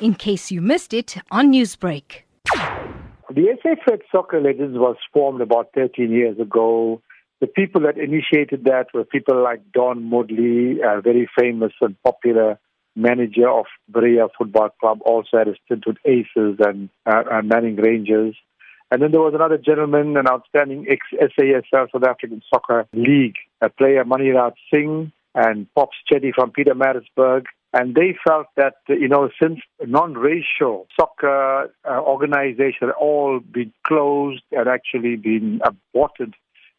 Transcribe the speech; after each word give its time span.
in 0.00 0.14
case 0.14 0.50
you 0.50 0.60
missed 0.60 0.92
it 0.92 1.16
on 1.30 1.52
Newsbreak. 1.52 2.22
The 3.30 3.58
SA 3.62 3.74
Fed 3.84 4.00
Soccer 4.10 4.40
Legends 4.40 4.78
was 4.78 4.96
formed 5.12 5.40
about 5.40 5.70
13 5.74 6.10
years 6.10 6.38
ago. 6.38 7.02
The 7.40 7.46
people 7.46 7.82
that 7.82 7.98
initiated 7.98 8.64
that 8.64 8.86
were 8.94 9.04
people 9.04 9.42
like 9.42 9.60
Don 9.72 10.10
Moodley, 10.10 10.78
a 10.82 11.00
very 11.00 11.28
famous 11.38 11.72
and 11.80 12.00
popular 12.02 12.58
manager 12.94 13.48
of 13.48 13.66
Berea 13.88 14.28
Football 14.38 14.70
Club, 14.80 15.00
also 15.04 15.38
had 15.38 15.48
a 15.48 15.54
stint 15.64 15.84
with 15.86 15.96
Aces 16.04 16.58
and, 16.60 16.88
uh, 17.04 17.42
Manning 17.44 17.76
Rangers. 17.76 18.36
And 18.90 19.02
then 19.02 19.10
there 19.10 19.20
was 19.20 19.34
another 19.34 19.58
gentleman, 19.58 20.16
an 20.16 20.28
outstanding 20.28 20.86
ex-SASL 20.88 21.90
South 21.92 22.04
African 22.04 22.40
Soccer 22.48 22.86
League, 22.92 23.36
a 23.60 23.68
player 23.68 24.04
Maniraj 24.04 24.54
Singh 24.72 25.12
and 25.34 25.66
Pops 25.74 25.96
Chetty 26.10 26.32
from 26.34 26.52
Peter 26.52 26.74
Pietermaritzburg. 26.74 27.44
And 27.78 27.94
they 27.94 28.16
felt 28.26 28.46
that, 28.56 28.76
you 28.88 29.06
know, 29.06 29.28
since 29.40 29.60
non-racial 29.86 30.86
soccer 30.98 31.70
uh, 31.84 32.00
organizations 32.00 32.76
had 32.80 32.90
all 32.92 33.38
been 33.40 33.70
closed 33.86 34.42
and 34.50 34.66
actually 34.66 35.16
been 35.16 35.60
aborted 35.62 36.32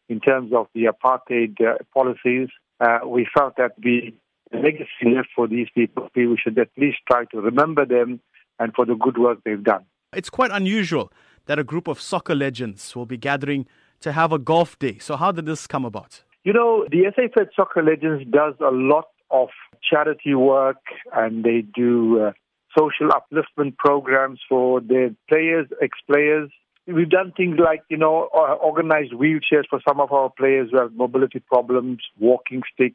in 0.08 0.18
terms 0.18 0.52
of 0.52 0.66
the 0.74 0.86
apartheid 0.86 1.54
uh, 1.60 1.76
policies, 1.94 2.48
uh, 2.80 2.98
we 3.06 3.28
felt 3.32 3.54
that 3.58 3.74
the 3.78 4.12
legacy 4.52 5.14
left 5.14 5.28
for 5.36 5.46
these 5.46 5.68
people, 5.72 6.08
we 6.16 6.36
should 6.36 6.58
at 6.58 6.70
least 6.76 6.98
try 7.08 7.24
to 7.26 7.40
remember 7.40 7.86
them 7.86 8.20
and 8.58 8.74
for 8.74 8.84
the 8.84 8.96
good 8.96 9.18
work 9.18 9.38
they've 9.44 9.62
done. 9.62 9.84
It's 10.12 10.30
quite 10.30 10.50
unusual 10.50 11.12
that 11.46 11.60
a 11.60 11.64
group 11.64 11.86
of 11.86 12.00
soccer 12.00 12.34
legends 12.34 12.96
will 12.96 13.06
be 13.06 13.16
gathering 13.16 13.66
to 14.00 14.10
have 14.10 14.32
a 14.32 14.38
golf 14.38 14.76
day. 14.80 14.98
So, 14.98 15.14
how 15.14 15.30
did 15.30 15.46
this 15.46 15.68
come 15.68 15.84
about? 15.84 16.24
You 16.42 16.54
know, 16.54 16.86
the 16.90 17.12
SA 17.14 17.28
Fed 17.34 17.50
Soccer 17.54 17.84
Legends 17.84 18.24
does 18.30 18.54
a 18.60 18.70
lot 18.72 19.04
of 19.30 19.48
charity 19.88 20.34
work 20.34 20.82
and 21.14 21.44
they 21.44 21.62
do 21.62 22.20
uh, 22.20 22.32
social 22.76 23.08
upliftment 23.08 23.76
programs 23.76 24.40
for 24.48 24.80
their 24.80 25.10
players, 25.28 25.66
ex 25.82 25.98
players. 26.10 26.50
We've 26.86 27.10
done 27.10 27.32
things 27.36 27.58
like, 27.62 27.82
you 27.90 27.98
know, 27.98 28.28
uh, 28.34 28.54
organized 28.54 29.12
wheelchairs 29.12 29.64
for 29.68 29.80
some 29.86 30.00
of 30.00 30.10
our 30.10 30.30
players 30.30 30.70
who 30.72 30.78
have 30.78 30.94
mobility 30.94 31.40
problems, 31.40 31.98
walking 32.18 32.62
stick. 32.72 32.94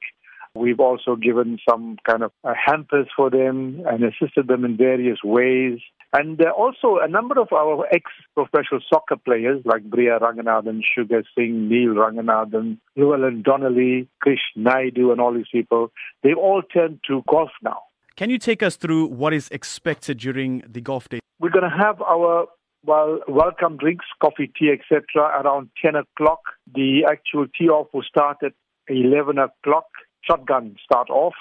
We've 0.55 0.79
also 0.79 1.15
given 1.15 1.57
some 1.67 1.97
kind 2.07 2.21
of 2.21 2.31
uh, 2.43 2.53
hampers 2.53 3.07
for 3.15 3.31
them 3.31 3.83
and 3.87 4.03
assisted 4.03 4.47
them 4.47 4.63
in 4.65 4.77
various 4.77 5.17
ways. 5.23 5.79
And 6.15 6.39
uh, 6.39 6.51
also 6.51 6.99
a 7.01 7.07
number 7.07 7.39
of 7.39 7.51
our 7.51 7.87
ex-professional 7.91 8.81
soccer 8.87 9.15
players 9.15 9.63
like 9.65 9.83
Bria 9.83 10.19
Ranganathan, 10.19 10.81
Sugar 10.95 11.23
Singh, 11.35 11.69
Neil 11.69 11.95
Ranganathan, 11.95 12.77
Llewellyn 12.95 13.41
Donnelly, 13.41 14.07
Krish 14.23 14.45
Naidu 14.55 15.11
and 15.11 15.19
all 15.19 15.33
these 15.33 15.49
people, 15.51 15.91
they've 16.21 16.37
all 16.37 16.61
turned 16.61 16.99
to 17.07 17.23
golf 17.27 17.49
now. 17.63 17.79
Can 18.15 18.29
you 18.29 18.37
take 18.37 18.61
us 18.61 18.75
through 18.75 19.07
what 19.07 19.33
is 19.33 19.49
expected 19.49 20.19
during 20.19 20.63
the 20.69 20.81
golf 20.81 21.09
day? 21.09 21.19
We're 21.39 21.49
going 21.49 21.69
to 21.69 21.75
have 21.75 21.99
our 22.03 22.45
well, 22.85 23.19
welcome 23.27 23.77
drinks, 23.77 24.05
coffee, 24.21 24.51
tea, 24.59 24.69
etc. 24.69 25.01
around 25.41 25.69
10 25.83 25.95
o'clock. 25.95 26.41
The 26.75 27.05
actual 27.09 27.47
tee 27.57 27.69
off 27.69 27.87
will 27.91 28.03
start 28.03 28.37
at 28.43 28.53
11 28.87 29.39
o'clock. 29.39 29.85
Shotgun 30.27 30.75
start 30.83 31.09
off 31.09 31.33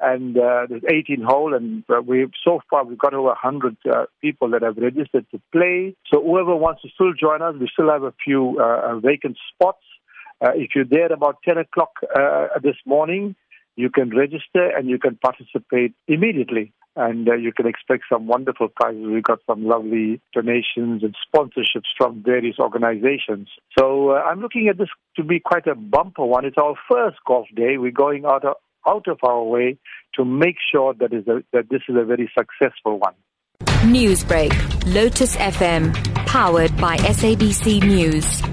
and 0.00 0.36
uh, 0.38 0.66
there's 0.68 0.82
18 0.90 1.22
hole, 1.22 1.54
and 1.54 1.84
uh, 1.90 2.00
we've 2.00 2.30
so 2.42 2.60
far 2.70 2.84
we've 2.84 2.98
got 2.98 3.12
over 3.12 3.28
100 3.28 3.76
uh, 3.84 4.06
people 4.20 4.50
that 4.50 4.62
have 4.62 4.78
registered 4.78 5.26
to 5.30 5.40
play. 5.52 5.94
So 6.12 6.22
whoever 6.22 6.56
wants 6.56 6.82
to 6.82 6.88
still 6.94 7.12
join 7.12 7.42
us, 7.42 7.54
we 7.60 7.68
still 7.70 7.90
have 7.90 8.02
a 8.02 8.14
few 8.24 8.58
uh, 8.58 8.98
vacant 8.98 9.36
spots. 9.52 9.84
Uh, 10.40 10.52
if 10.54 10.70
you're 10.74 10.86
there 10.86 11.12
about 11.12 11.36
10 11.46 11.58
o'clock 11.58 11.90
uh, 12.18 12.46
this 12.62 12.76
morning, 12.86 13.36
you 13.76 13.90
can 13.90 14.08
register 14.10 14.74
and 14.74 14.88
you 14.88 14.98
can 14.98 15.16
participate 15.16 15.94
immediately. 16.08 16.72
And 16.96 17.28
uh, 17.28 17.34
you 17.34 17.52
can 17.52 17.66
expect 17.66 18.04
some 18.12 18.26
wonderful 18.26 18.68
prizes. 18.68 19.06
We've 19.06 19.22
got 19.22 19.38
some 19.46 19.64
lovely 19.64 20.20
donations 20.34 21.02
and 21.02 21.14
sponsorships 21.32 21.88
from 21.96 22.22
various 22.24 22.56
organizations. 22.58 23.48
So 23.78 24.10
uh, 24.10 24.22
I'm 24.22 24.40
looking 24.40 24.68
at 24.68 24.76
this 24.76 24.88
to 25.16 25.22
be 25.22 25.40
quite 25.40 25.66
a 25.66 25.74
bumper 25.74 26.24
one. 26.24 26.44
It's 26.44 26.58
our 26.58 26.74
first 26.90 27.18
golf 27.26 27.46
day. 27.54 27.78
We're 27.78 27.92
going 27.92 28.24
out 28.24 28.44
out 28.88 29.08
of 29.08 29.18
our 29.22 29.42
way 29.44 29.78
to 30.14 30.24
make 30.24 30.56
sure 30.72 30.94
that, 30.94 31.12
is 31.12 31.26
a, 31.28 31.42
that 31.52 31.68
this 31.70 31.82
is 31.88 31.96
a 31.96 32.04
very 32.04 32.30
successful 32.36 32.98
one. 32.98 33.14
Newsbreak, 33.82 34.52
Lotus 34.94 35.36
FM, 35.36 35.94
powered 36.26 36.76
by 36.76 36.96
SABC 36.98 37.82
News. 37.82 38.49